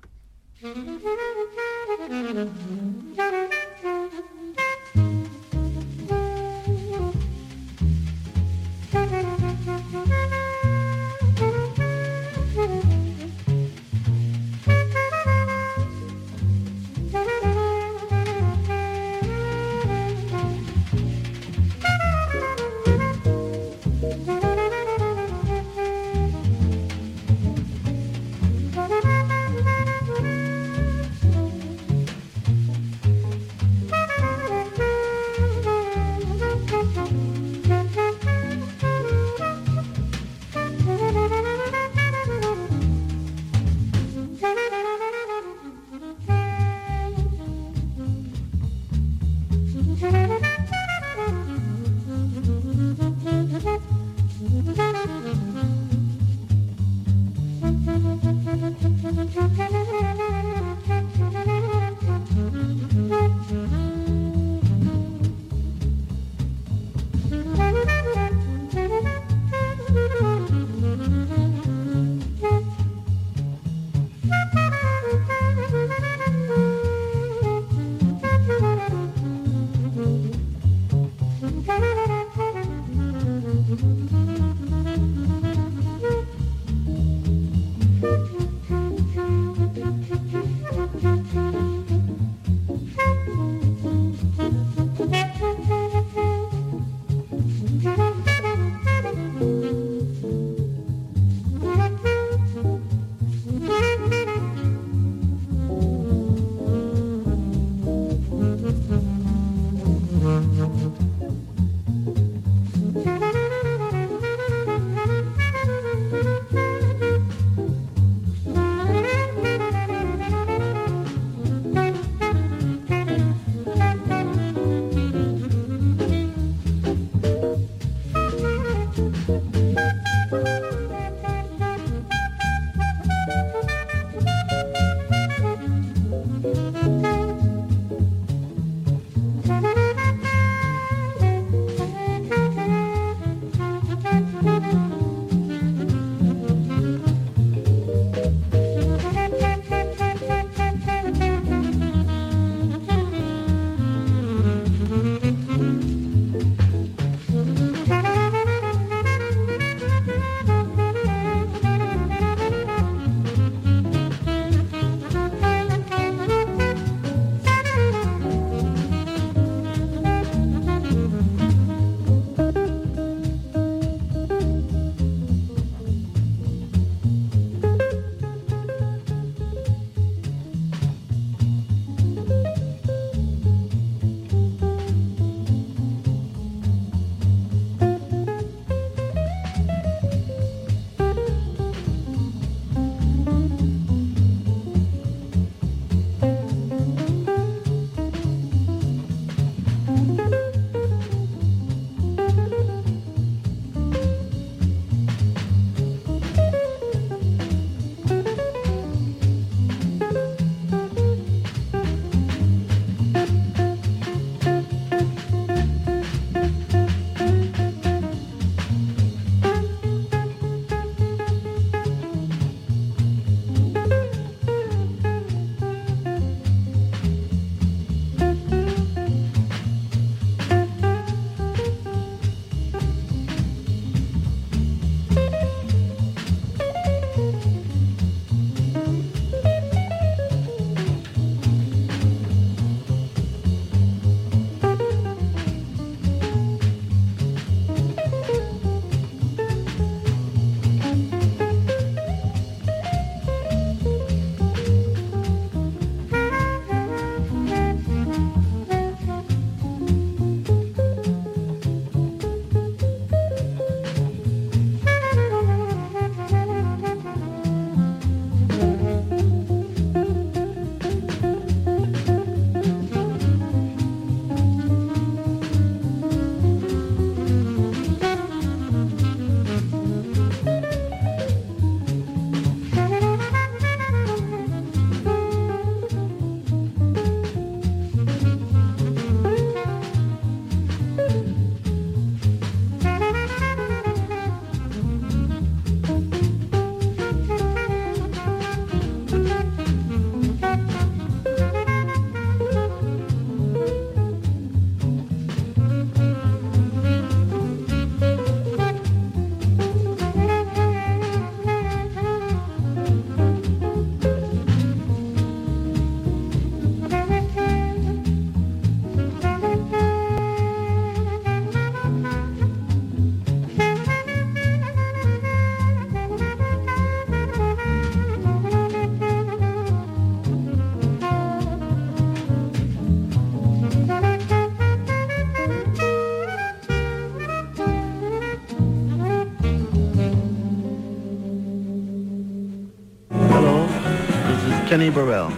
Benny 344.80 344.92
Burrell, 344.94 345.30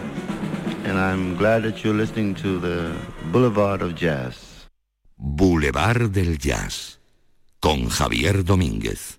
and 0.85 0.97
I'm 0.97 1.37
glad 1.37 1.65
that 1.65 1.83
you're 1.83 1.95
listening 1.95 2.33
to 2.37 2.61
the 2.61 2.95
Boulevard 3.33 3.83
of 3.83 3.97
Jazz. 3.97 4.69
Boulevard 5.19 6.13
del 6.13 6.37
Jazz, 6.37 7.01
con 7.59 7.91
Javier 7.91 8.45
Domínguez. 8.45 9.19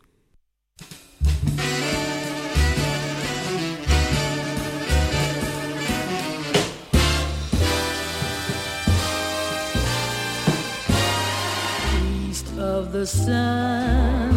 East 12.29 12.47
of 12.57 12.93
the 12.93 13.05
sun 13.05 14.31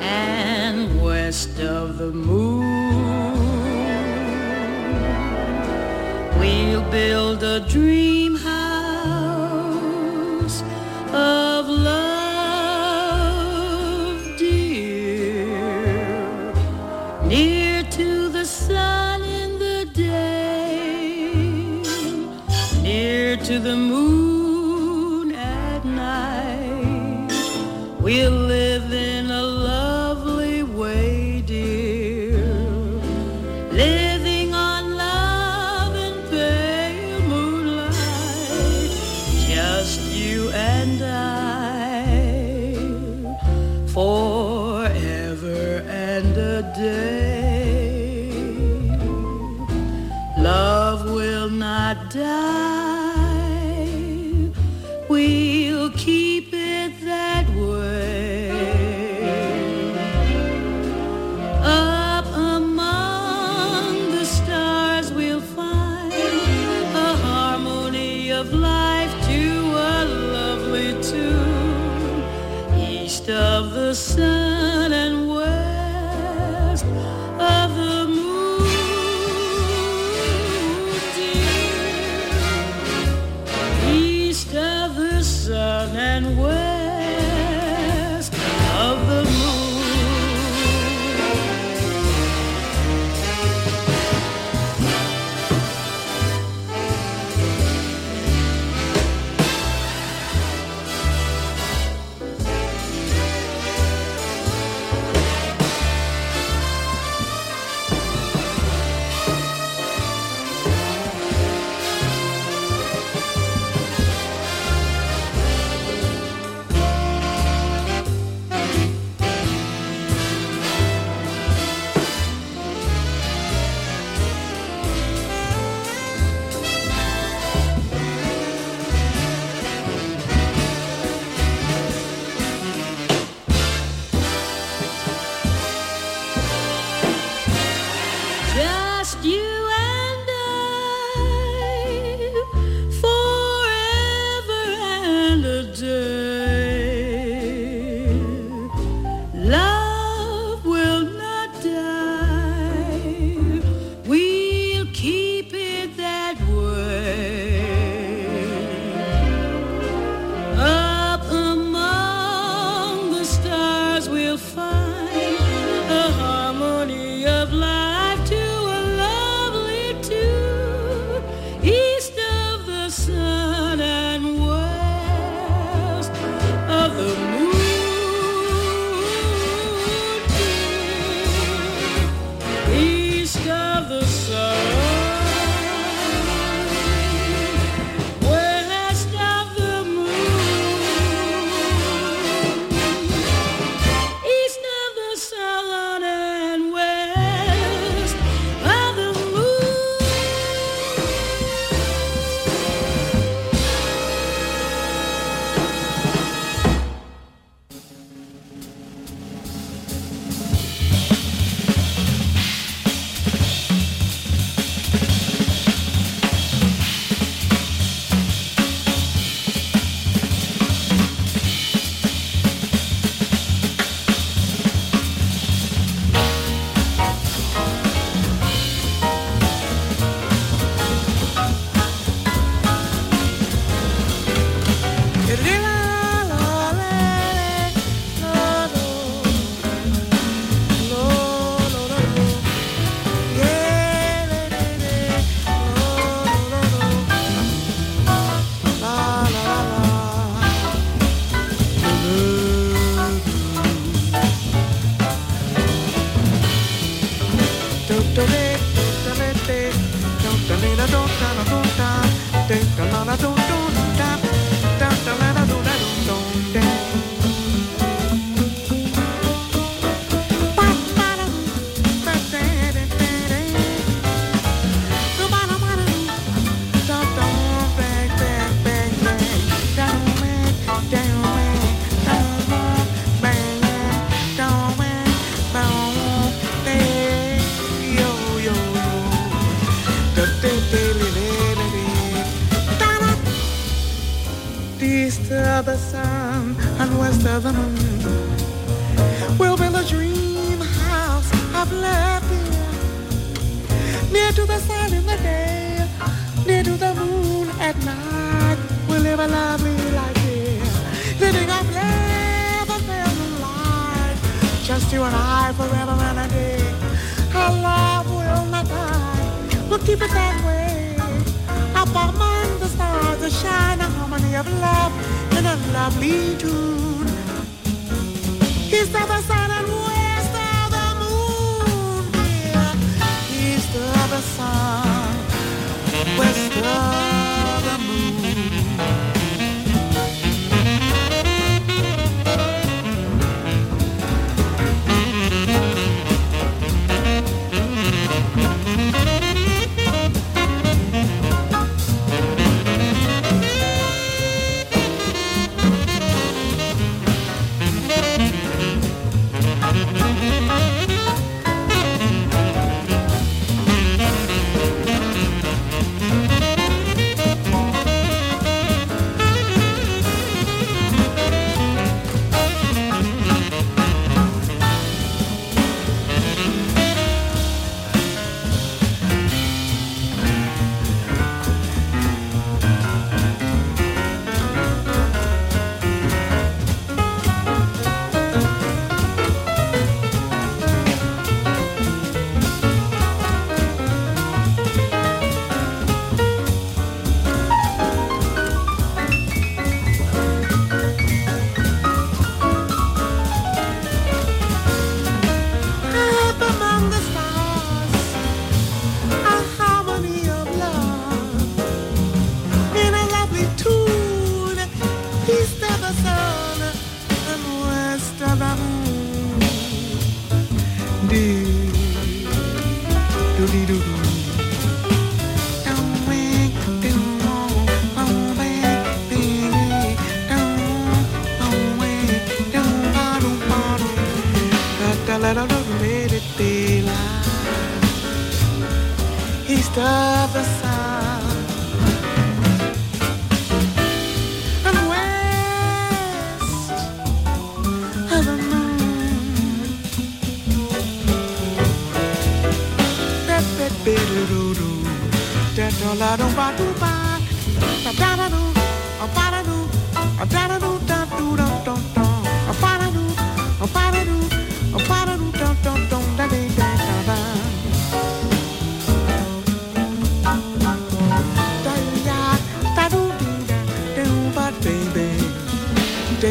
and 0.00 1.02
west 1.02 1.58
of 1.58 1.98
the 1.98 2.12
moon. 2.12 2.79
We'll 6.40 6.82
build 6.90 7.42
a 7.42 7.60
dream 7.60 8.34
house. 8.34 8.62
A 11.12 11.39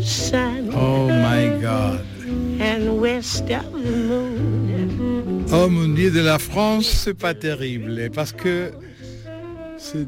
the 0.00 0.06
sun 0.06 0.70
Oh 0.74 1.08
my 1.08 1.60
God. 1.60 2.00
and 2.60 3.00
west 3.00 3.50
of 3.50 3.72
the 3.72 3.90
moon. 3.90 5.44
Oh 5.52 5.68
mon 5.68 5.88
Dieu, 5.94 6.10
de 6.10 6.20
la 6.20 6.38
France, 6.38 6.86
c'est 6.86 7.14
pas 7.14 7.34
terrible, 7.34 8.10
parce 8.14 8.32
que 8.32 8.70
c'est 9.76 10.06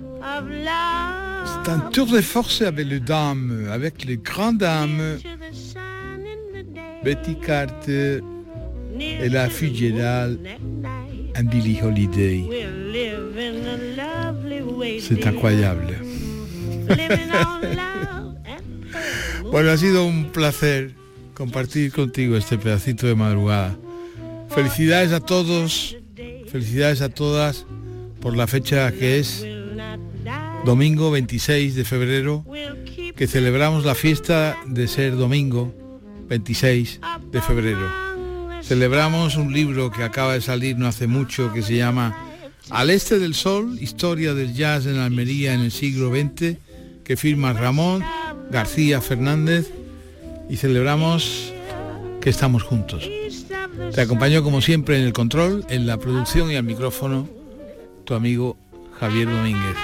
un 1.66 1.78
tour 1.92 2.06
de 2.06 2.20
force 2.20 2.62
avec 2.62 2.86
les 2.86 3.00
dames, 3.00 3.68
avec 3.70 4.04
les 4.04 4.16
grandes 4.16 4.58
dames. 4.58 5.18
Betty 7.04 7.34
Carter 7.44 8.20
et 8.98 9.28
la 9.28 9.48
night. 9.48 10.38
and 11.36 11.44
Billie 11.50 11.80
Holiday. 11.82 12.44
C'est 15.00 15.26
incroyable. 15.26 15.96
Bueno, 19.52 19.70
ha 19.70 19.76
sido 19.76 20.06
un 20.06 20.32
placer 20.32 20.94
compartir 21.34 21.92
contigo 21.92 22.38
este 22.38 22.56
pedacito 22.56 23.06
de 23.06 23.14
madrugada. 23.14 23.76
Felicidades 24.48 25.12
a 25.12 25.20
todos, 25.20 25.94
felicidades 26.50 27.02
a 27.02 27.10
todas 27.10 27.66
por 28.22 28.34
la 28.34 28.46
fecha 28.46 28.90
que 28.92 29.18
es 29.18 29.46
domingo 30.64 31.10
26 31.10 31.74
de 31.74 31.84
febrero, 31.84 32.46
que 33.14 33.26
celebramos 33.26 33.84
la 33.84 33.94
fiesta 33.94 34.56
de 34.64 34.88
ser 34.88 35.16
domingo 35.16 35.74
26 36.30 37.00
de 37.30 37.42
febrero. 37.42 37.92
Celebramos 38.62 39.36
un 39.36 39.52
libro 39.52 39.90
que 39.90 40.02
acaba 40.02 40.32
de 40.32 40.40
salir 40.40 40.78
no 40.78 40.86
hace 40.86 41.06
mucho 41.06 41.52
que 41.52 41.60
se 41.60 41.76
llama 41.76 42.16
Al 42.70 42.88
este 42.88 43.18
del 43.18 43.34
sol, 43.34 43.76
historia 43.78 44.32
del 44.32 44.54
jazz 44.54 44.86
en 44.86 44.96
Almería 44.96 45.52
en 45.52 45.60
el 45.60 45.72
siglo 45.72 46.10
XX, 46.10 46.56
que 47.04 47.18
firma 47.18 47.52
Ramón 47.52 48.02
García 48.52 49.00
Fernández 49.00 49.70
y 50.48 50.58
celebramos 50.58 51.52
que 52.20 52.28
estamos 52.30 52.62
juntos. 52.62 53.08
Te 53.94 54.00
acompañó 54.02 54.44
como 54.44 54.60
siempre 54.60 54.98
en 54.98 55.04
el 55.04 55.14
control, 55.14 55.64
en 55.70 55.86
la 55.86 55.96
producción 55.96 56.50
y 56.52 56.56
al 56.56 56.62
micrófono 56.62 57.28
tu 58.04 58.14
amigo 58.14 58.58
Javier 59.00 59.28
Domínguez. 59.28 59.76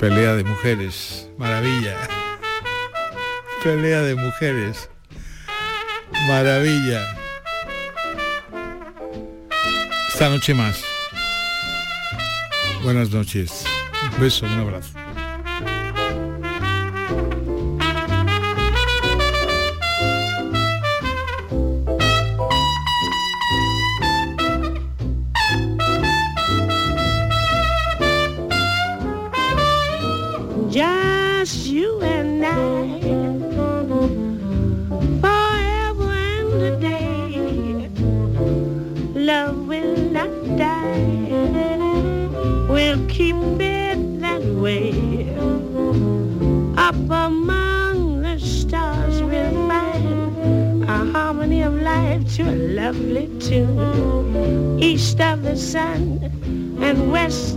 Pelea 0.00 0.34
de 0.34 0.42
mujeres, 0.42 1.28
maravilla. 1.38 1.96
Pelea 3.62 4.02
de 4.02 4.16
mujeres, 4.16 4.90
maravilla. 6.26 7.00
Esta 10.08 10.28
noche 10.28 10.52
más. 10.52 10.84
Buenas 12.82 13.10
noches. 13.10 13.64
Un 14.12 14.20
beso, 14.20 14.46
un 14.46 14.52
abrazo. 14.52 15.03
Lovely 52.84 53.30
tune. 53.38 54.78
East 54.78 55.18
of 55.18 55.42
the 55.42 55.56
sun 55.56 56.20
and 56.82 57.10
west 57.10 57.53